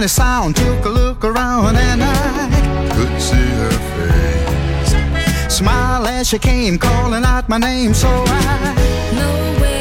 [0.00, 0.56] funny sound.
[0.56, 5.54] Took a look around and I could see her face.
[5.54, 8.74] Smile as she came, calling out my name, so I.
[9.14, 9.79] Nowhere.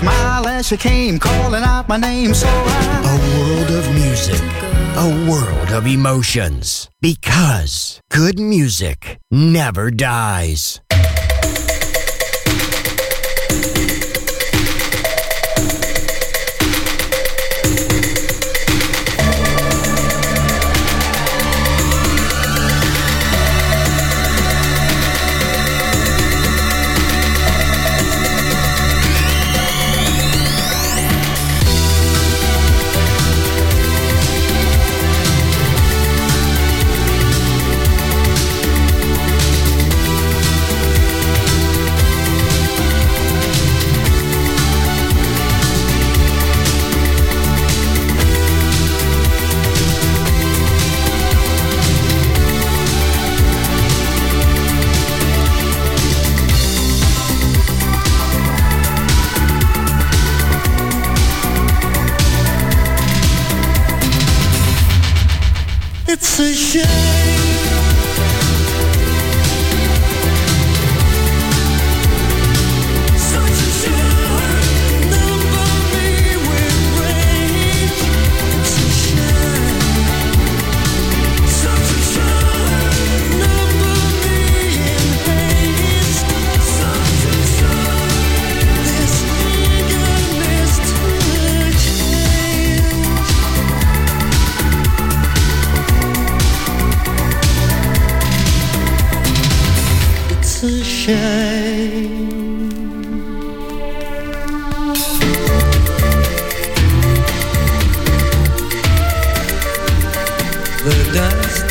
[0.00, 2.32] smile as she came, calling out my name.
[2.32, 2.90] So I...
[3.12, 4.40] A world of music,
[4.96, 6.88] a world of emotions.
[7.00, 10.80] Because good music never dies.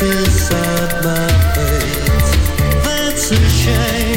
[0.02, 2.84] inside my face.
[2.84, 4.09] That's a shame.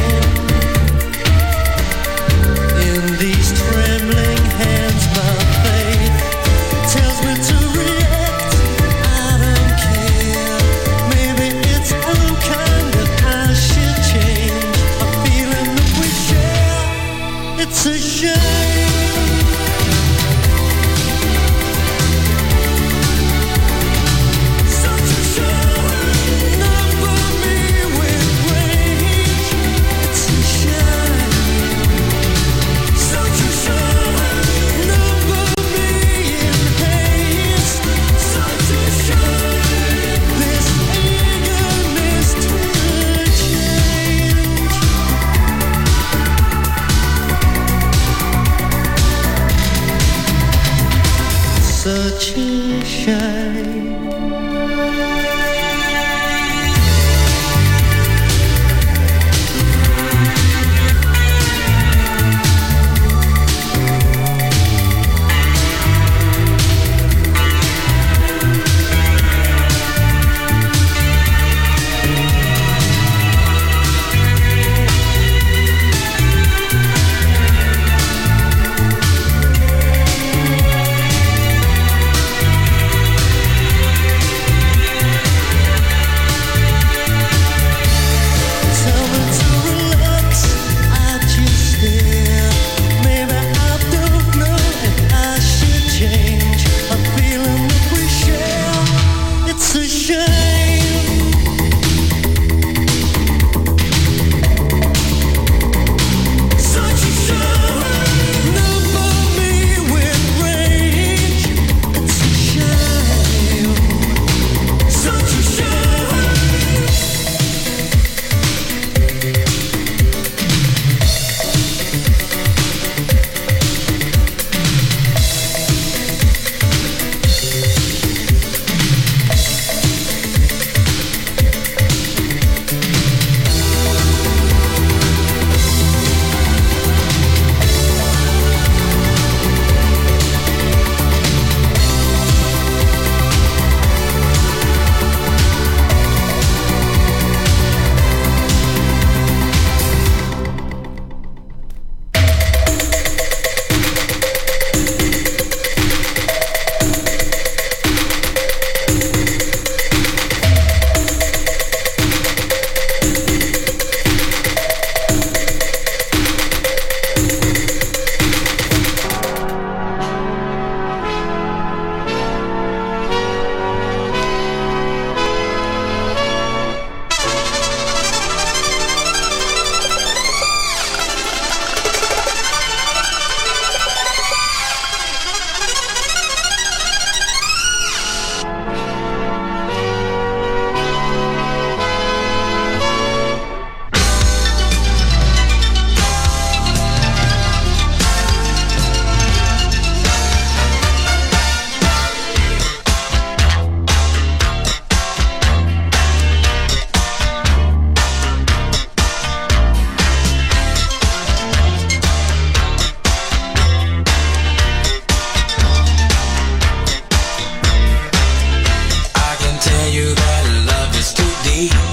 [219.94, 221.93] you that love is too deep.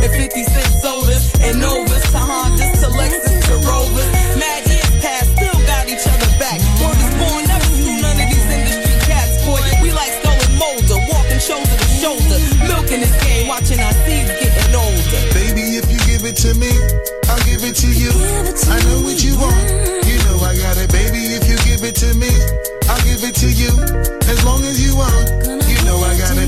[0.00, 2.22] and 50 cent sodas and Novas uh-huh,
[2.54, 4.08] to Hondas to Lexus to Rovers.
[4.38, 6.58] Mad years past, still got each other back.
[6.78, 9.58] Word is born, never screw none of these industry cats, boy.
[9.82, 12.38] We like stolen molder, walking shoulder to shoulder,
[12.70, 15.20] milking this game, watching our seeds getting older.
[15.34, 16.70] Baby, if you give it to me,
[17.26, 18.14] I'll give it to you.
[18.70, 19.58] I know what you want.
[20.06, 21.34] You know I got it, baby.
[21.34, 22.30] If you give it to me,
[22.86, 23.72] I'll give it to you.
[24.30, 25.26] As long as you want,
[25.66, 26.47] you know I got it.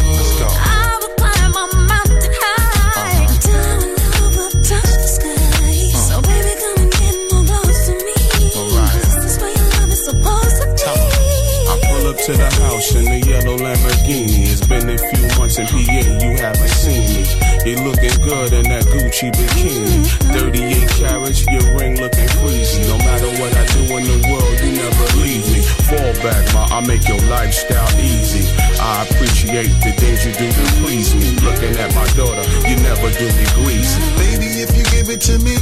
[26.81, 28.41] I make your lifestyle easy.
[28.81, 31.37] I appreciate the things you do to please me.
[31.45, 34.01] Looking at my daughter, you never do me greasy.
[34.17, 35.53] Baby, if you give it to me,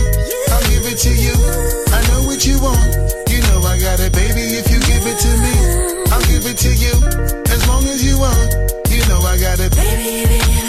[0.48, 1.36] I'll give it to you.
[1.92, 2.96] I know what you want.
[3.28, 4.64] You know I got it, baby.
[4.64, 5.56] If you give it to me,
[6.08, 6.96] I'll give it to you.
[7.52, 8.56] As long as you want,
[8.88, 9.76] you know I got it.
[9.76, 10.69] Baby, if